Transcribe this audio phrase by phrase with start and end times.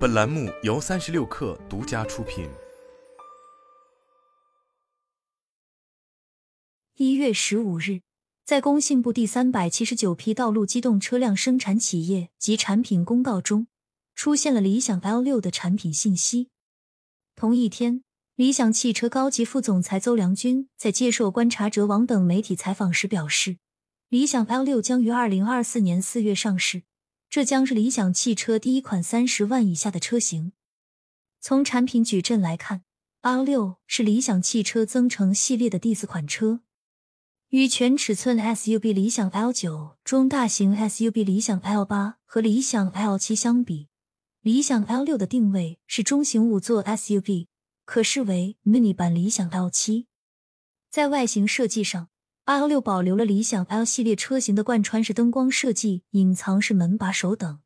[0.00, 2.48] 本栏目由三十六氪独家出品。
[6.96, 8.00] 一月十五日，
[8.46, 13.66] 在工信部第三百七十九批道路机动车辆生产企业及产品公告中，
[14.14, 16.48] 出现了理想 L 六的产品信息。
[17.36, 18.02] 同一天，
[18.36, 23.58] 理想汽车高级副总裁邹良军在接受观察者网等媒体采访时表示，
[24.08, 26.84] 理想 L 六将于二零二四年四月上市。
[27.30, 30.52] 这将是理想汽车第一款三十万以下的车型。
[31.40, 32.82] 从产品矩阵来看
[33.20, 36.62] ，L 六是理想汽车增程系列的第四款车。
[37.50, 43.86] 与全尺寸 SUV 理想 L 九、中大型 SUV 理想 L 八和理想 L 七相比，
[44.40, 47.46] 理想 L 六的定位是中型五座 SUV，
[47.84, 50.08] 可视为 mini 版理想 L 七。
[50.90, 52.08] 在外形设计上
[52.50, 57.60] ，L 六保留了理想 L 系列车型的贯穿式灯光设计、隐藏式门把手等。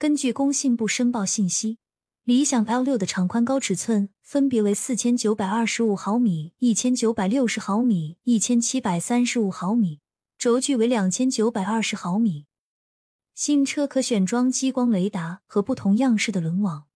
[0.00, 1.78] 根据工信部申报信息，
[2.24, 10.00] 理想 L 六的长宽高尺寸分别为四千九百二十五毫米、一千九百六十毫米、一千七百三十五毫米，
[10.36, 12.46] 轴距为两千九百二十毫米。
[13.32, 16.86] 新车可选装激光雷达和不同样式的轮网。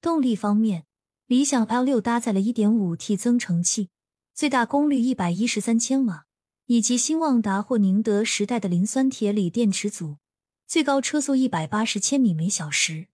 [0.00, 0.86] 动力方面，
[1.26, 3.90] 理想 L 六搭载了一点五 T 增程器。
[4.36, 6.26] 最大功率一百一十三千瓦，
[6.66, 10.18] 以及新旺达或宁德时代的磷酸铁锂电池组，
[10.66, 13.06] 最高车速一百八十千米每小时。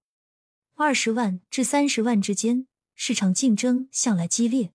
[0.75, 4.73] 二十万至三十万之间，市场竞争向来激烈。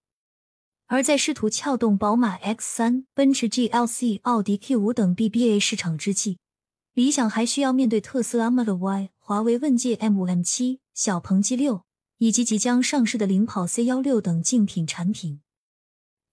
[0.85, 6.37] 而在试图撬动宝马 X 三、奔驰 GLC、奥迪 Q 五等 BBA 市场之际，
[6.93, 11.83] 理想还需要面对特斯拉 Model Y、华为问界 M 五、M 七、小鹏 G 六
[12.19, 15.41] 以及即将上市的领跑 C 幺六等竞品产品。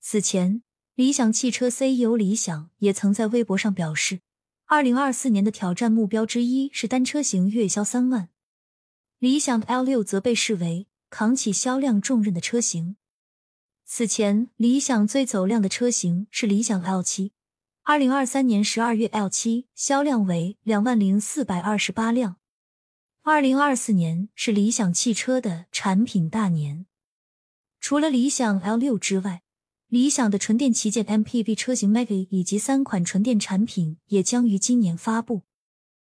[0.06, 0.62] 此前，
[0.96, 4.20] 理想汽车 CEO 李想也曾在微博上表示，
[4.66, 8.28] 二零二四年的挑战目标之一是单车型月销三万。
[9.18, 12.96] 理想 L 六则被视为扛起销量重任的车型。
[13.86, 17.32] 此前，理想最走量的车型是理想 L 七，
[17.84, 22.36] 二零二三年十二月 L 七销量为两万零四百二十八辆。
[23.22, 26.84] 二零二四年是理想汽车的产品大年，
[27.80, 29.43] 除了理想 L 六之外。
[29.94, 35.42] 理想的纯电旗舰 MPV 车型 Maggie 以及三款纯电产品也将于今年发布。